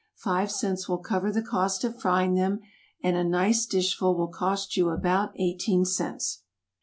[0.15, 2.61] Five cents will cover the cost of frying them;
[3.03, 6.41] and a nice dishful will cost you about eighteen cents.